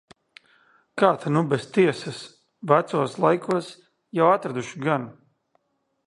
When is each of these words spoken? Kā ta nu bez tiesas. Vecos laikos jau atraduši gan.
Kā 1.01 1.09
ta 1.25 1.33
nu 1.33 1.41
bez 1.51 1.67
tiesas. 1.75 2.21
Vecos 2.71 3.13
laikos 3.25 3.69
jau 4.21 4.31
atraduši 4.31 4.83
gan. 4.87 5.05